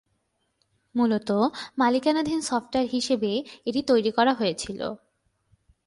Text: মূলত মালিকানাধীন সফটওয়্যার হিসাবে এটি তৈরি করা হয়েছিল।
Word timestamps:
মূলত 0.95 1.29
মালিকানাধীন 1.77 2.39
সফটওয়্যার 2.41 2.87
হিসাবে 2.91 3.31
এটি 3.65 3.81
তৈরি 3.81 4.11
করা 4.11 4.33
হয়েছিল। 4.33 4.79